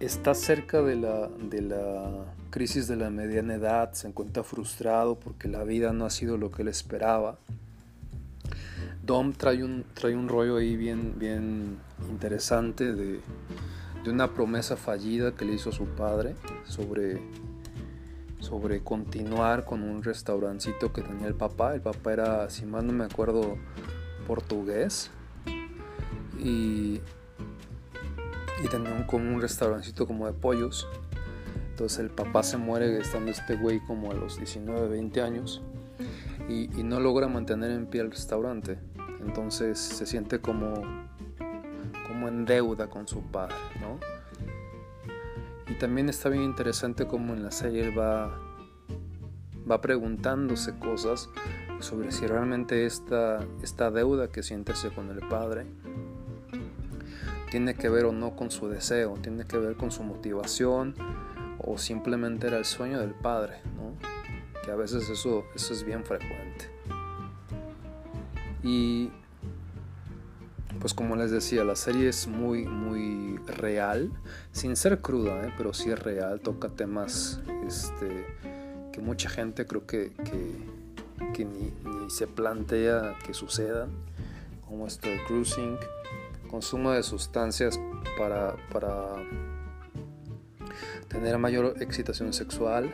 Está 0.01 0.35
cerca 0.35 0.81
de 0.81 0.97
la, 0.97 1.29
de 1.29 1.61
la 1.61 2.25
crisis 2.51 2.89
de 2.89 2.97
la 2.97 3.11
mediana 3.11 3.55
edad, 3.55 3.93
se 3.93 4.09
encuentra 4.09 4.43
frustrado 4.43 5.19
porque 5.19 5.47
la 5.49 5.63
vida 5.63 5.93
no 5.93 6.07
ha 6.07 6.11
sido 6.11 6.39
lo 6.39 6.51
que 6.51 6.63
él 6.63 6.69
esperaba. 6.69 7.39
Dom 9.05 9.33
trae 9.33 9.63
un, 9.63 9.85
trae 9.95 10.17
un 10.17 10.29
rollo 10.29 10.57
ahí 10.57 10.75
bien, 10.75 11.15
bien 11.19 11.79
interesante 12.09 12.95
de, 12.95 13.21
de 14.05 14.11
una 14.11 14.33
promesa 14.33 14.77
fallida 14.77 15.35
que 15.35 15.45
le 15.45 15.55
hizo 15.55 15.71
su 15.71 15.85
padre 15.85 16.35
sobre 16.67 17.21
sobre 18.43 18.83
continuar 18.83 19.65
con 19.65 19.85
un 19.85 20.03
restaurancito 20.03 20.93
que 20.93 21.01
tenía 21.01 21.29
el 21.29 21.35
papá. 21.35 21.75
El 21.75 21.81
papá 21.81 22.13
era, 22.13 22.51
si 22.51 22.67
mal 22.67 22.85
no 22.85 22.93
me 22.93 23.05
acuerdo, 23.05 23.57
portugués. 24.27 25.13
Y, 26.41 27.01
y 28.65 28.69
tenía 28.69 28.93
un, 28.93 29.05
como 29.05 29.33
un 29.33 29.41
restaurancito 29.41 30.09
como 30.09 30.27
de 30.27 30.33
pollos. 30.33 30.89
Entonces 31.71 32.01
el 32.01 32.11
papá 32.11 32.43
se 32.43 32.57
muere 32.57 32.99
estando 32.99 33.31
este 33.31 33.55
güey 33.55 33.79
como 33.79 34.11
a 34.11 34.15
los 34.15 34.37
19, 34.39 34.89
20 34.89 35.23
años. 35.23 35.63
Y, 36.49 36.69
y 36.79 36.83
no 36.83 36.99
logra 36.99 37.29
mantener 37.29 37.71
en 37.71 37.87
pie 37.87 38.01
el 38.01 38.11
restaurante. 38.11 38.77
Entonces 39.21 39.79
se 39.79 40.05
siente 40.05 40.41
como, 40.41 40.83
como 42.09 42.27
en 42.27 42.45
deuda 42.45 42.89
con 42.89 43.07
su 43.07 43.23
padre, 43.23 43.55
¿no? 43.81 44.01
Y 45.73 45.75
también 45.77 46.11
está 46.11 46.29
bien 46.29 46.43
interesante 46.43 47.07
cómo 47.07 47.33
en 47.33 47.43
la 47.43 47.51
serie 47.51 47.89
él 47.89 47.99
va, 47.99 48.39
va 49.69 49.81
preguntándose 49.81 50.79
cosas 50.79 51.31
sobre 51.81 52.13
si 52.13 52.27
realmente 52.27 52.85
esta, 52.85 53.43
esta 53.63 53.91
deuda 53.91 54.29
que 54.29 54.43
siente 54.43 54.75
con 54.95 55.09
el 55.09 55.27
padre 55.29 55.65
tiene 57.51 57.75
que 57.75 57.89
ver 57.89 58.05
o 58.05 58.13
no 58.13 58.37
con 58.37 58.51
su 58.51 58.69
deseo, 58.69 59.15
tiene 59.23 59.47
que 59.47 59.57
ver 59.57 59.77
con 59.77 59.91
su 59.91 60.03
motivación 60.03 60.95
o 61.57 61.79
simplemente 61.79 62.49
era 62.49 62.59
el 62.59 62.67
sueño 62.67 63.01
del 63.01 63.15
padre, 63.15 63.63
¿no? 63.75 63.97
que 64.63 64.71
a 64.71 64.77
veces 64.77 65.09
eso, 65.09 65.47
eso 65.55 65.73
es 65.73 65.85
bien 65.85 66.05
frecuente. 66.05 66.71
Y 68.63 69.11
pues 70.83 70.95
como 70.95 71.15
les 71.15 71.31
decía, 71.31 71.63
la 71.63 71.77
serie 71.77 72.09
es 72.09 72.27
muy, 72.27 72.65
muy 72.65 73.39
real, 73.47 74.11
sin 74.51 74.75
ser 74.75 75.01
cruda, 75.01 75.47
¿eh? 75.47 75.53
pero 75.57 75.73
sí 75.73 75.93
es 75.93 75.99
real, 76.01 76.41
toca 76.41 76.71
temas 76.71 77.41
este, 77.65 78.27
que 78.91 79.01
mucha 79.01 79.31
gente 79.31 79.65
creo 79.65 79.87
que, 79.87 80.11
que, 81.35 81.45
ni, 81.45 81.73
se 82.11 82.27
plantea 82.27 83.17
que 83.25 83.33
sucedan, 83.33 83.91
como 84.67 84.89
esto 84.89 85.09
el 85.09 85.23
cruising, 85.23 85.79
consumo 86.51 86.91
de 86.91 87.05
sustancias 87.05 87.79
para, 88.19 88.57
para 88.73 89.15
tener 91.07 91.39
mayor 91.39 91.77
excitación 91.81 92.33
sexual. 92.33 92.91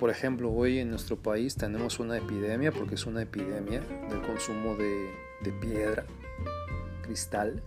por 0.00 0.10
ejemplo, 0.10 0.50
hoy 0.50 0.80
en 0.80 0.90
nuestro 0.90 1.16
país 1.16 1.54
tenemos 1.54 2.00
una 2.00 2.16
epidemia, 2.18 2.72
porque 2.72 2.96
es 2.96 3.06
una 3.06 3.22
epidemia 3.22 3.82
del 4.10 4.20
consumo 4.22 4.74
de, 4.74 5.12
de 5.42 5.52
piedra 5.52 6.04
cristal 7.06 7.62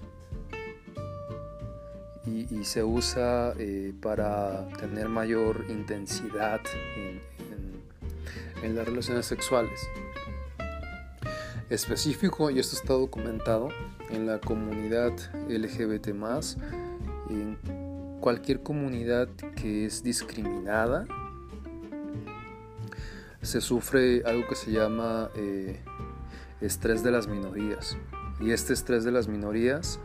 y, 2.26 2.64
se 2.64 2.84
usa 2.84 3.54
eh, 3.58 3.94
para 4.02 4.68
tener 4.78 5.10
mayor 5.10 5.66
intensidad 5.70 6.62
en, 8.62 8.76
las 8.76 8.86
relaciones 8.86 9.26
sexuales. 9.26 9.80
Específico, 11.70 12.52
y 12.52 12.60
esto 12.60 12.76
está 12.76 12.94
documentado 12.94 13.70
en 14.10 14.28
la 14.28 14.40
comunidad 14.40 15.14
LGBT, 15.48 16.10
en 17.30 17.58
cualquier 18.20 18.62
comunidad 18.62 19.30
que 19.56 19.86
es 19.86 20.04
discriminada, 20.04 21.08
se 23.42 23.62
sufre 23.62 24.24
algo 24.26 24.48
que 24.48 24.56
se 24.56 24.72
llama 24.72 25.30
eh, 25.36 25.80
estrés 26.62 27.04
de 27.04 27.12
las 27.12 27.28
minorías. 27.28 27.98
Y 28.40 28.52
este 28.52 28.74
estrés 28.74 29.04
de 29.04 29.12
las 29.12 29.28
minorías, 29.28 30.00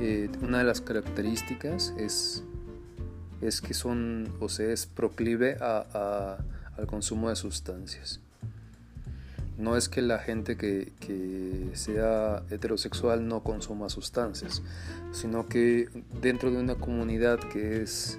eh, 0.00 0.30
una 0.42 0.58
de 0.58 0.64
las 0.64 0.80
características 0.80 1.92
es, 1.98 2.42
es 3.40 3.60
que 3.60 3.74
son, 3.74 4.32
o 4.40 4.48
sea, 4.48 4.72
es 4.72 4.86
proclive 4.86 5.56
a, 5.60 6.38
al 6.76 6.86
consumo 6.86 7.28
de 7.28 7.36
sustancias. 7.36 8.20
No 9.58 9.76
es 9.76 9.88
que 9.88 10.02
la 10.02 10.18
gente 10.18 10.56
que, 10.56 10.92
que, 11.00 11.70
sea 11.74 12.44
heterosexual 12.48 13.26
no 13.26 13.42
consuma 13.42 13.88
sustancias, 13.88 14.62
sino 15.10 15.48
que 15.48 15.88
dentro 16.22 16.50
de 16.50 16.58
una 16.58 16.76
comunidad 16.76 17.40
que 17.40 17.82
es 17.82 18.18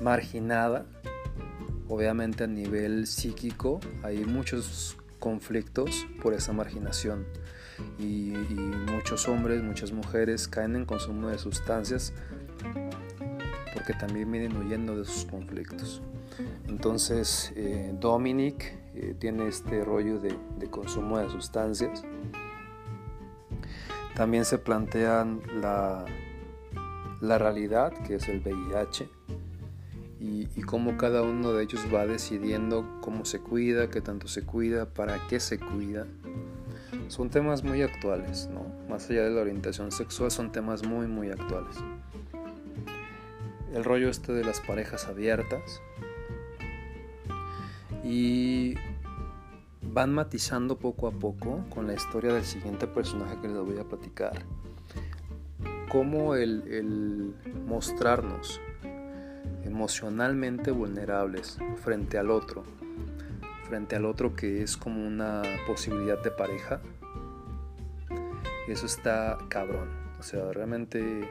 marginada, 0.00 0.86
obviamente 1.88 2.44
a 2.44 2.46
nivel 2.46 3.06
psíquico, 3.06 3.78
hay 4.02 4.24
muchos 4.24 4.96
conflictos 5.24 6.06
por 6.20 6.34
esa 6.34 6.52
marginación. 6.52 7.24
y, 7.98 8.34
muchos 8.92 9.26
hombres, 9.26 9.62
muchas 9.62 9.90
mujeres 9.90 10.46
caen 10.46 10.76
en 10.76 10.84
consumo 10.84 11.28
de 11.28 11.38
sustancias 11.38 12.12
porque 13.72 13.94
también 13.94 14.30
vienen 14.30 14.56
huyendo 14.56 14.96
de 14.96 15.04
sus 15.06 15.24
conflictos. 15.24 16.02
Entonces 16.68 17.52
eh, 17.56 17.92
Dominic 17.98 18.76
eh, 18.94 19.14
tiene 19.18 19.48
este 19.48 19.82
rollo 19.82 20.20
de, 20.20 20.36
consumo 20.70 21.18
de 21.18 21.28
sustancias. 21.30 22.04
También 24.14 24.44
se 24.44 24.58
plantean 24.58 25.40
la, 25.60 26.04
la 27.20 27.38
realidad, 27.38 27.92
que 28.06 28.16
es 28.16 28.28
el 28.28 28.40
VIH, 28.40 29.08
y, 30.24 30.62
cómo 30.62 30.96
cada 30.96 31.22
uno 31.22 31.52
de 31.52 31.64
ellos 31.64 31.82
va 31.92 32.06
decidiendo 32.06 32.98
cómo 33.02 33.26
se 33.26 33.40
cuida, 33.40 33.90
qué 33.90 34.00
tanto 34.00 34.26
se 34.26 34.42
cuida, 34.42 34.86
para 34.86 35.18
qué 35.28 35.38
se 35.38 35.58
cuida. 35.58 36.06
Son 37.08 37.28
temas 37.28 37.62
muy 37.62 37.82
actuales, 37.82 38.48
¿no? 38.50 38.64
Más 38.88 39.10
allá 39.10 39.24
de 39.24 39.30
la 39.30 39.42
orientación 39.42 39.92
sexual, 39.92 40.30
son 40.30 40.50
temas 40.50 40.86
muy, 40.86 41.06
muy 41.06 41.30
actuales. 41.30 41.76
El 43.74 43.84
rollo 43.84 44.08
este 44.08 44.32
de 44.32 44.44
las 44.44 44.60
parejas 44.60 45.06
abiertas. 45.06 45.82
Y 48.02 48.74
van 49.82 50.14
matizando 50.14 50.78
poco 50.78 51.06
a 51.06 51.12
poco 51.12 51.64
con 51.68 51.86
la 51.86 51.94
historia 51.94 52.32
del 52.32 52.44
siguiente 52.44 52.86
personaje 52.86 53.36
que 53.42 53.48
les 53.48 53.58
voy 53.58 53.78
a 53.78 53.84
platicar. 53.84 54.42
Cómo 55.90 56.34
el 56.34 57.34
mostrarnos 57.66 58.60
emocionalmente 59.74 60.70
vulnerables 60.70 61.58
frente 61.82 62.16
al 62.16 62.30
otro, 62.30 62.62
frente 63.64 63.96
al 63.96 64.04
otro 64.04 64.36
que 64.36 64.62
es 64.62 64.76
como 64.76 65.04
una 65.04 65.42
posibilidad 65.66 66.22
de 66.22 66.30
pareja, 66.30 66.80
eso 68.68 68.86
está 68.86 69.36
cabrón. 69.48 69.88
O 70.20 70.22
sea, 70.22 70.52
realmente 70.52 71.28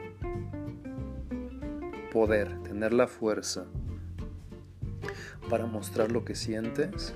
poder, 2.12 2.62
tener 2.64 2.92
la 2.92 3.06
fuerza 3.06 3.64
para 5.48 5.64
mostrar 5.64 6.12
lo 6.12 6.26
que 6.26 6.34
sientes, 6.34 7.14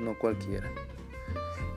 no 0.00 0.18
cualquiera. 0.18 0.70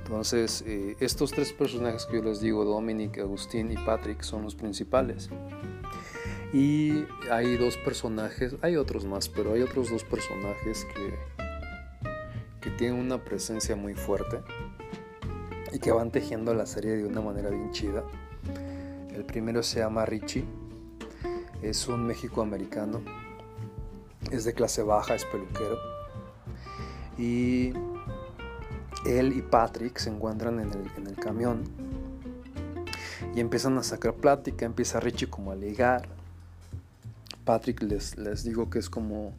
Entonces, 0.06 0.64
eh, 0.66 0.96
estos 1.02 1.32
tres 1.32 1.52
personajes 1.52 2.06
que 2.06 2.16
yo 2.16 2.24
les 2.24 2.40
digo, 2.40 2.64
Dominic, 2.64 3.18
Agustín 3.18 3.74
y 3.74 3.76
Patrick, 3.76 4.22
son 4.22 4.44
los 4.44 4.56
principales. 4.56 5.30
Y 6.54 7.06
hay 7.32 7.56
dos 7.56 7.78
personajes, 7.78 8.56
hay 8.62 8.76
otros 8.76 9.06
más, 9.06 9.30
pero 9.30 9.54
hay 9.54 9.62
otros 9.62 9.90
dos 9.90 10.04
personajes 10.04 10.86
que, 10.94 11.14
que 12.60 12.70
tienen 12.72 13.00
una 13.00 13.24
presencia 13.24 13.76
muy 13.76 13.94
fuerte 13.94 14.42
y 15.72 15.80
que 15.80 15.92
van 15.92 16.12
tejiendo 16.12 16.54
la 16.54 16.66
serie 16.66 16.98
de 16.98 17.06
una 17.06 17.22
manera 17.22 17.50
bien 17.50 17.72
chida. 17.72 18.04
El 19.14 19.24
primero 19.24 19.64
se 19.64 19.80
llama 19.80 20.06
Richie, 20.06 20.46
es 21.62 21.88
un 21.88 22.06
México-americano, 22.06 23.02
es 24.30 24.44
de 24.44 24.54
clase 24.54 24.84
baja, 24.84 25.16
es 25.16 25.26
peluquero. 25.26 25.78
Y 27.18 27.74
él 29.06 29.34
y 29.36 29.42
Patrick 29.42 29.98
se 29.98 30.10
encuentran 30.10 30.60
en 30.60 30.72
el, 30.72 30.92
en 30.98 31.08
el 31.08 31.16
camión 31.16 31.64
y 33.36 33.40
empiezan 33.40 33.78
a 33.78 33.84
sacar 33.84 34.16
plática, 34.16 34.66
empieza 34.66 35.00
Richie 35.00 35.30
como 35.30 35.52
a 35.52 35.56
ligar. 35.56 36.21
Patrick 37.44 37.82
les, 37.82 38.18
les 38.18 38.44
digo 38.44 38.70
que 38.70 38.80
es 38.80 38.90
como 38.90 39.36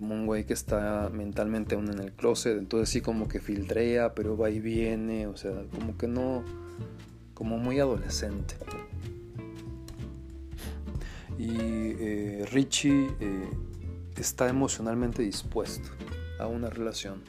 como 0.00 0.14
un 0.14 0.24
güey 0.24 0.46
que 0.46 0.54
está 0.54 1.10
mentalmente 1.12 1.74
aún 1.74 1.90
en 1.90 1.98
el 1.98 2.12
closet, 2.12 2.56
entonces 2.56 2.88
sí 2.88 3.02
como 3.02 3.28
que 3.28 3.38
filtrea, 3.38 4.14
pero 4.14 4.34
va 4.34 4.48
y 4.48 4.58
viene, 4.58 5.26
o 5.26 5.36
sea, 5.36 5.52
como 5.74 5.98
que 5.98 6.08
no, 6.08 6.42
como 7.34 7.58
muy 7.58 7.80
adolescente. 7.80 8.54
Y 11.38 11.50
eh, 11.52 12.48
Richie 12.50 13.10
eh, 13.20 13.50
está 14.16 14.48
emocionalmente 14.48 15.22
dispuesto 15.22 15.90
a 16.38 16.46
una 16.46 16.70
relación. 16.70 17.22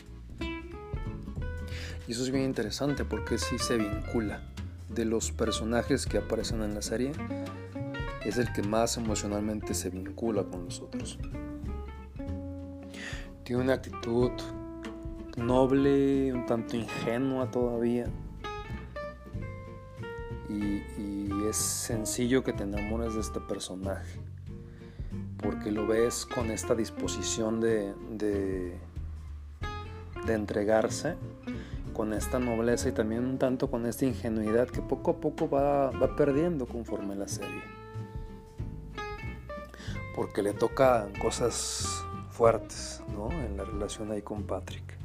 Y 2.08 2.12
eso 2.14 2.24
es 2.24 2.32
bien 2.32 2.46
interesante 2.46 3.04
porque 3.04 3.38
sí 3.38 3.60
se 3.60 3.78
vincula. 3.78 4.48
De 4.88 5.06
los 5.06 5.32
personajes 5.32 6.06
que 6.06 6.18
aparecen 6.18 6.62
en 6.64 6.76
la 6.76 6.82
serie, 6.82 7.14
es 8.26 8.38
el 8.38 8.52
que 8.54 8.64
más 8.64 8.98
emocionalmente 8.98 9.74
se 9.74 9.90
vincula 9.90 10.44
con 10.44 10.66
nosotros 10.66 11.18
tiene 13.52 13.64
una 13.64 13.74
actitud 13.74 14.32
noble, 15.36 16.34
un 16.34 16.46
tanto 16.46 16.78
ingenua 16.78 17.52
todavía. 17.52 18.08
Y, 20.48 20.82
es 21.50 21.58
sencillo 21.58 22.46
que 22.46 22.54
te 22.54 22.64
enamores 22.64 23.14
de 23.14 23.20
este 23.20 23.42
personaje, 23.42 24.22
porque 25.36 25.70
lo 25.70 25.86
ves 25.86 26.26
con 26.26 26.50
esta 26.50 26.76
disposición 26.76 27.60
de, 27.60 27.94
de, 28.12 28.74
entregarse, 30.34 31.18
con 31.94 32.14
esta 32.14 32.40
nobleza 32.40 32.88
y 32.88 32.94
también 32.94 33.26
un 33.26 33.38
tanto 33.38 33.70
con 33.70 33.86
esta 33.86 34.06
ingenuidad 34.06 34.70
que 34.70 34.82
poco 34.82 35.12
a 35.12 35.20
poco 35.20 35.50
va, 35.50 35.90
va 35.90 36.16
perdiendo 36.16 36.66
conforme 36.68 37.16
la 37.16 37.28
serie. 37.28 37.81
Porque 40.16 40.42
le 40.42 40.54
toca 40.54 41.08
cosas 41.22 42.04
fuertes 42.30 43.02
en 43.46 43.58
la 43.58 43.64
relación 43.64 44.12
ahí 44.12 44.22
con 44.22 44.44
Patrick. 44.44 44.98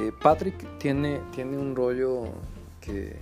Eh, 0.00 0.12
Patrick 0.20 0.78
tiene, 0.78 1.20
tiene 1.32 1.56
un 1.56 1.74
rollo 1.74 2.24
que, 2.80 3.16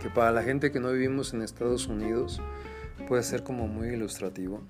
que, 0.00 0.08
para 0.10 0.30
la 0.30 0.42
gente 0.42 0.70
que 0.70 0.80
no 0.80 0.92
vivimos 0.92 1.34
en 1.34 1.42
Estados 1.42 1.86
Unidos 1.86 2.40
puede 3.08 3.22
ser 3.22 3.42
como 3.42 3.66
muy 3.66 3.88
ilustrativo. 3.88 4.62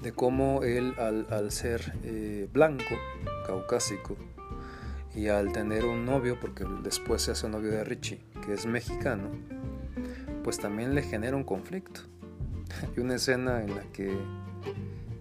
De 0.00 0.12
cómo 0.12 0.62
él 0.62 0.94
al, 0.98 1.26
al 1.30 1.52
ser 1.52 1.92
eh, 2.02 2.48
blanco, 2.52 2.94
caucásico, 3.46 4.16
y 5.14 5.28
al 5.28 5.52
tener 5.52 5.84
un 5.84 6.06
novio, 6.06 6.38
porque 6.40 6.64
después 6.82 7.22
se 7.22 7.32
hace 7.32 7.48
novio 7.48 7.70
de 7.70 7.84
Richie, 7.84 8.20
que 8.44 8.54
es 8.54 8.66
mexicano, 8.66 9.30
pues 10.42 10.58
también 10.58 10.94
le 10.94 11.02
genera 11.02 11.36
un 11.36 11.44
conflicto. 11.44 12.11
Hay 12.96 13.02
una 13.02 13.16
escena 13.16 13.62
en 13.62 13.74
la 13.74 13.82
que 13.92 14.16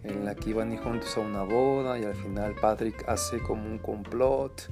en 0.03 0.25
la 0.25 0.35
que 0.35 0.49
iban 0.49 0.75
juntos 0.77 1.15
a 1.17 1.21
una 1.21 1.43
boda 1.43 1.99
y 1.99 2.03
al 2.03 2.15
final 2.15 2.55
Patrick 2.59 3.07
hace 3.07 3.39
como 3.39 3.65
un 3.65 3.77
complot 3.77 4.69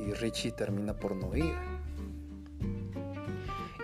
y, 0.00 0.12
Richie 0.14 0.52
termina 0.52 0.94
por 0.94 1.14
no 1.14 1.36
ir. 1.36 1.54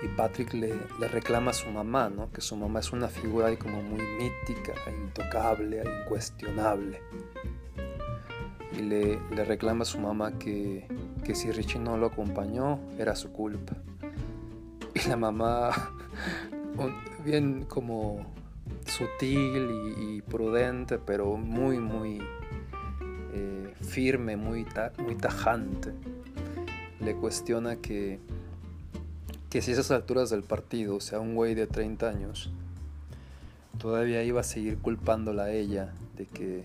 Y 0.02 0.08
Patrick 0.16 0.54
le, 0.54 0.74
reclama 1.10 1.50
a 1.50 1.54
su 1.54 1.68
mamá, 1.70 2.08
¿no? 2.08 2.32
que 2.32 2.40
su 2.40 2.56
mamá 2.56 2.80
es 2.80 2.92
una 2.92 3.08
figura 3.08 3.48
ahí 3.48 3.56
como 3.56 3.82
muy 3.82 4.00
mítica, 4.00 4.72
intocable, 4.90 5.82
incuestionable. 6.02 7.00
Y 8.72 8.82
le, 8.82 9.18
reclama 9.44 9.82
a 9.82 9.84
su 9.84 9.98
mamá 9.98 10.38
que, 10.38 10.88
que 11.24 11.34
si 11.34 11.50
Richie 11.50 11.78
no 11.78 11.98
lo 11.98 12.06
acompañó 12.06 12.80
era 12.98 13.14
su 13.14 13.30
culpa. 13.32 13.74
Y 14.94 15.08
la 15.08 15.16
mamá, 15.16 15.70
bien 17.24 17.64
como 17.64 18.26
sutil 18.86 19.94
y, 19.98 20.22
prudente, 20.22 20.98
pero 20.98 21.36
muy, 21.36 21.78
muy 21.78 22.20
eh, 23.32 23.74
firme, 23.80 24.36
muy, 24.36 24.66
muy 24.98 25.14
tajante. 25.16 25.92
Le 27.00 27.14
cuestiona 27.16 27.76
que, 27.76 28.20
que 29.50 29.62
si 29.62 29.70
a 29.70 29.74
esas 29.74 29.90
alturas 29.90 30.30
del 30.30 30.42
partido, 30.42 30.96
o 30.96 31.00
sea, 31.00 31.20
un 31.20 31.34
güey 31.34 31.54
de 31.54 31.66
30 31.66 32.08
años, 32.08 32.52
todavía 33.78 34.22
iba 34.22 34.40
a 34.40 34.44
seguir 34.44 34.78
culpándola 34.78 35.44
a 35.44 35.52
ella 35.52 35.92
de 36.16 36.26
que, 36.26 36.64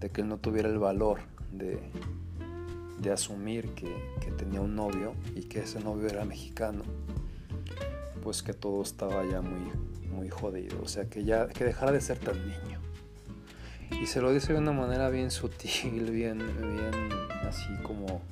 de 0.00 0.10
que 0.10 0.22
él 0.22 0.28
no 0.28 0.38
tuviera 0.38 0.68
el 0.68 0.78
valor 0.78 1.20
de, 1.52 1.78
de 3.00 3.12
asumir 3.12 3.70
que, 3.70 3.94
que 4.20 4.30
tenía 4.32 4.60
un 4.60 4.74
novio 4.74 5.14
y 5.34 5.42
que 5.42 5.60
ese 5.60 5.80
novio 5.80 6.08
era 6.08 6.24
mexicano, 6.24 6.82
pues 8.24 8.42
que 8.42 8.54
todo 8.54 8.82
estaba 8.82 9.24
ya 9.24 9.42
muy, 9.42 9.70
muy 10.08 10.30
jodido, 10.30 10.80
o 10.82 10.88
sea, 10.88 11.04
que 11.04 11.24
ya 11.24 11.46
que 11.46 11.64
dejara 11.64 11.92
de 11.92 12.00
ser 12.00 12.18
tan 12.18 12.36
niño. 12.40 12.80
Y 14.02 14.06
se 14.06 14.20
lo 14.20 14.32
dice 14.32 14.54
de 14.54 14.58
una 14.58 14.72
manera 14.72 15.10
bien 15.10 15.30
sutil, 15.30 16.10
bien, 16.10 16.38
bien 16.38 17.10
así 17.46 17.68
como 17.82 18.22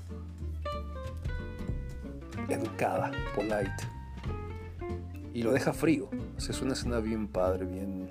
educada, 2.49 3.13
polite. 3.37 3.71
Y 5.35 5.43
lo 5.43 5.53
deja 5.53 5.73
frío. 5.73 6.09
Es 6.37 6.61
una 6.61 6.73
escena 6.73 6.99
bien 6.99 7.29
padre, 7.29 7.65
bien 7.65 8.09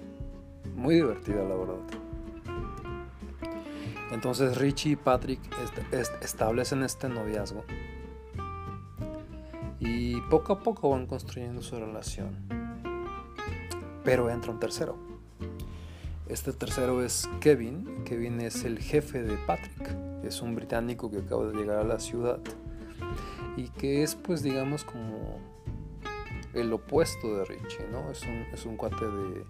muy 0.76 0.96
divertida, 0.96 1.44
la 1.44 1.56
verdad. 1.56 1.76
Entonces 4.12 4.58
Richie 4.58 4.92
y 4.92 4.96
Patrick 4.96 5.40
establecen 6.22 6.84
este 6.84 7.10
noviazgo. 7.10 7.64
Y 9.82 10.22
poco 10.22 10.54
a 10.54 10.60
poco 10.60 10.92
van 10.92 11.08
construyendo 11.08 11.62
su 11.62 11.76
relación. 11.76 12.38
Pero 14.06 14.30
entra 14.30 14.52
un 14.52 14.60
tercero. 14.60 14.96
Este 16.30 16.54
tercero 16.54 17.04
es 17.04 17.28
Kevin. 17.42 18.04
Kevin 18.06 18.40
es 18.40 18.64
el 18.64 18.80
jefe 18.80 19.22
de 19.24 19.36
Patrick. 19.46 19.98
Es 20.24 20.42
un 20.42 20.56
británico 20.56 21.12
que 21.12 21.18
acaba 21.18 21.48
de 21.48 21.58
llegar 21.58 21.80
a 21.80 21.84
la 21.84 22.00
ciudad 22.00 22.40
y 23.58 23.70
que 23.70 24.04
es 24.04 24.16
pues 24.16 24.44
digamos 24.44 24.84
como 24.84 25.40
el 26.54 26.72
opuesto 26.72 27.38
de 27.38 27.46
Richie, 27.46 27.88
¿no? 27.92 28.10
Es 28.12 28.24
un, 28.24 28.46
es 28.54 28.66
un 28.66 28.78
cuate 28.78 29.06
de, 29.06 29.46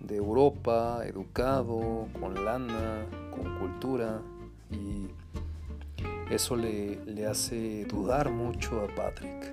de 0.00 0.16
Europa, 0.16 1.02
educado, 1.06 2.08
con 2.18 2.44
lana, 2.44 3.06
con 3.30 3.58
cultura 3.58 4.20
y 4.70 5.08
eso 6.30 6.56
le, 6.56 7.04
le 7.06 7.26
hace 7.26 7.84
dudar 7.86 8.30
mucho 8.30 8.80
a 8.80 8.94
Patrick. 8.94 9.52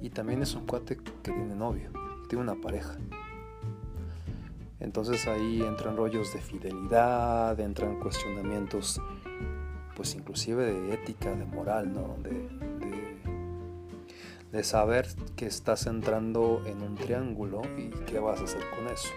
Y 0.00 0.10
también 0.10 0.42
es 0.42 0.54
un 0.54 0.66
cuate 0.66 0.96
que 0.96 1.32
tiene 1.32 1.54
novio, 1.54 1.90
tiene 2.28 2.44
una 2.44 2.54
pareja. 2.54 2.96
Entonces 4.80 5.26
ahí 5.26 5.60
entran 5.60 5.96
rollos 5.96 6.32
de 6.32 6.40
fidelidad, 6.40 7.58
entran 7.58 7.98
cuestionamientos, 7.98 9.00
pues 9.96 10.14
inclusive 10.14 10.72
de 10.72 10.94
ética, 10.94 11.34
de 11.34 11.44
moral, 11.44 11.92
¿no? 11.92 12.16
De, 12.22 12.48
de, 14.52 14.64
saber 14.64 15.06
que 15.36 15.46
estás 15.46 15.86
entrando 15.86 16.62
en 16.66 16.82
un 16.82 16.94
triángulo 16.94 17.62
y 17.76 17.90
qué 18.06 18.18
vas 18.18 18.40
a 18.40 18.44
hacer 18.44 18.62
con 18.70 18.86
eso. 18.86 19.08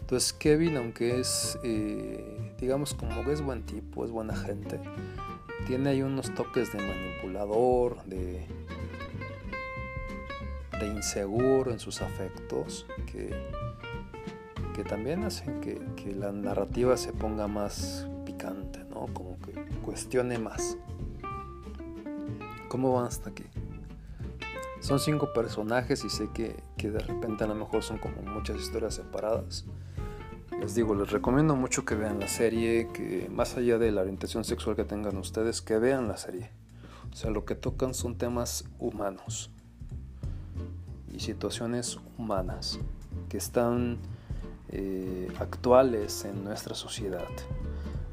Entonces 0.00 0.32
Kevin, 0.32 0.76
aunque 0.76 1.20
es, 1.20 1.58
eh, 1.62 2.38
digamos, 2.60 2.94
como 2.94 3.24
que 3.24 3.32
es 3.32 3.42
buen 3.42 3.62
tipo, 3.64 4.04
es 4.04 4.10
buena 4.10 4.36
gente, 4.36 4.78
tiene 5.66 5.90
ahí 5.90 6.02
unos 6.02 6.34
toques 6.34 6.72
de 6.72 6.78
manipulador, 6.78 8.04
de, 8.04 8.46
de 10.78 10.86
inseguro 10.86 11.70
en 11.70 11.78
sus 11.78 12.02
afectos, 12.02 12.86
que, 13.06 13.34
que 14.74 14.84
también 14.84 15.24
hacen 15.24 15.60
que, 15.60 15.80
que, 15.96 16.14
la 16.14 16.32
narrativa 16.32 16.96
se 16.96 17.12
ponga 17.12 17.46
más 17.48 18.08
picante, 18.24 18.84
¿no? 18.90 19.06
Como 19.12 19.38
que 19.40 19.52
cuestione 19.82 20.38
más. 20.38 20.76
¿Cómo 22.68 22.92
van 22.92 23.06
hasta 23.06 23.30
aquí? 23.30 23.44
Son 24.80 24.98
cinco 24.98 25.32
personajes 25.32 26.04
y 26.04 26.10
sé 26.10 26.28
que, 26.32 26.62
que 26.76 26.90
de 26.90 27.00
repente 27.00 27.44
a 27.44 27.46
lo 27.46 27.54
mejor 27.54 27.82
son 27.82 27.98
como 27.98 28.22
muchas 28.22 28.58
historias 28.58 28.94
separadas. 28.94 29.66
Les 30.60 30.74
digo, 30.74 30.94
les 30.94 31.10
recomiendo 31.10 31.56
mucho 31.56 31.84
que 31.84 31.94
vean 31.94 32.20
la 32.20 32.28
serie, 32.28 32.88
que 32.92 33.28
más 33.32 33.56
allá 33.56 33.78
de 33.78 33.90
la 33.90 34.02
orientación 34.02 34.44
sexual 34.44 34.76
que 34.76 34.84
tengan 34.84 35.16
ustedes, 35.16 35.62
que 35.62 35.78
vean 35.78 36.06
la 36.06 36.16
serie. 36.16 36.50
O 37.12 37.16
sea, 37.16 37.30
lo 37.30 37.44
que 37.44 37.54
tocan 37.54 37.94
son 37.94 38.16
temas 38.16 38.64
humanos 38.78 39.50
situaciones 41.20 41.98
humanas 42.18 42.80
que 43.28 43.36
están 43.36 43.98
eh, 44.70 45.28
actuales 45.38 46.24
en 46.24 46.44
nuestra 46.44 46.74
sociedad, 46.74 47.28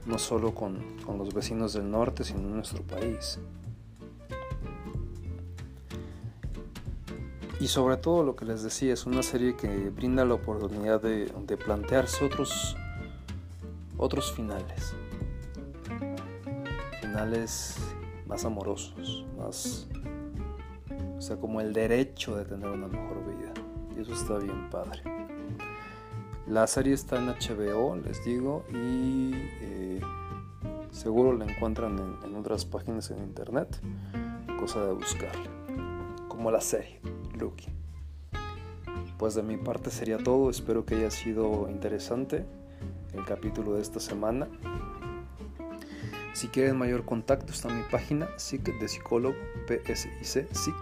no 0.05 0.19
solo 0.19 0.53
con, 0.53 0.79
con 1.05 1.17
los 1.17 1.33
vecinos 1.33 1.73
del 1.73 1.89
norte, 1.89 2.23
sino 2.23 2.39
en 2.41 2.55
nuestro 2.55 2.83
país. 2.83 3.39
Y 7.59 7.67
sobre 7.67 7.97
todo 7.97 8.23
lo 8.23 8.35
que 8.35 8.45
les 8.45 8.63
decía, 8.63 8.93
es 8.93 9.05
una 9.05 9.23
serie 9.23 9.55
que 9.55 9.89
brinda 9.89 10.25
la 10.25 10.35
oportunidad 10.35 11.01
de, 11.01 11.25
de 11.25 11.57
plantearse 11.57 12.25
otros, 12.25 12.75
otros 13.97 14.31
finales. 14.31 14.93
Finales 17.01 17.77
más 18.27 18.45
amorosos, 18.45 19.25
más 19.37 19.87
o 21.17 21.21
sea, 21.21 21.37
como 21.37 21.61
el 21.61 21.73
derecho 21.73 22.35
de 22.35 22.45
tener 22.45 22.69
una 22.69 22.87
mejor 22.87 23.25
vida. 23.25 23.51
Y 23.95 24.01
eso 24.01 24.13
está 24.13 24.37
bien 24.37 24.69
padre. 24.69 25.01
La 26.45 26.67
serie 26.67 26.93
está 26.93 27.17
en 27.17 27.27
HBO, 27.27 27.95
les 27.95 28.23
digo, 28.23 28.63
y 28.71 29.31
eh, 29.61 29.99
seguro 30.91 31.33
la 31.33 31.45
encuentran 31.45 32.17
en, 32.23 32.35
otras 32.35 32.65
páginas 32.65 33.09
en 33.11 33.17
internet. 33.23 33.81
Cosa 34.59 34.85
de 34.85 34.93
buscarla. 34.93 35.49
Como 36.27 36.51
la 36.51 36.61
serie, 36.61 37.01
Lucky. 37.37 37.67
Pues 39.17 39.35
de 39.35 39.43
mi 39.43 39.57
parte 39.57 39.89
sería 39.89 40.17
todo. 40.17 40.49
Espero 40.49 40.85
que 40.85 40.95
haya 40.95 41.11
sido 41.11 41.67
interesante 41.69 42.45
el 43.13 43.25
capítulo 43.25 43.73
de 43.73 43.81
esta 43.81 43.99
semana. 43.99 44.47
Si 46.33 46.49
quieren 46.49 46.77
mayor 46.77 47.03
contacto 47.03 47.51
está 47.51 47.67
mi 47.69 47.81
página 47.89 48.29
SIC 48.37 48.79
de 48.79 48.87
psicólogo, 48.87 49.35
PSIC, 49.67 50.53
SIC, 50.53 50.75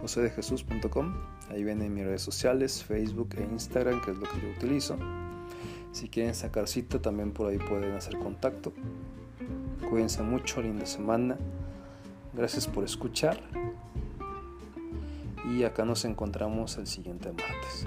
josedejesus.com. 0.00 1.14
Ahí 1.48 1.62
vienen 1.62 1.94
mis 1.94 2.04
redes 2.04 2.22
sociales, 2.22 2.82
Facebook 2.82 3.28
e 3.38 3.44
Instagram, 3.44 4.02
que 4.02 4.10
es 4.10 4.18
lo 4.18 4.28
que 4.28 4.40
yo 4.40 4.48
utilizo. 4.56 4.96
Si 5.92 6.08
quieren 6.08 6.34
sacar 6.34 6.66
cita, 6.66 7.00
también 7.00 7.30
por 7.30 7.48
ahí 7.48 7.58
pueden 7.58 7.92
hacer 7.92 8.18
contacto. 8.18 8.72
Cuídense 9.88 10.22
mucho, 10.22 10.60
linda 10.60 10.86
semana. 10.86 11.36
Gracias 12.34 12.66
por 12.66 12.82
escuchar. 12.82 13.40
Y 15.46 15.62
acá 15.64 15.84
nos 15.84 16.04
encontramos 16.04 16.76
el 16.76 16.86
siguiente 16.86 17.30
martes. 17.30 17.86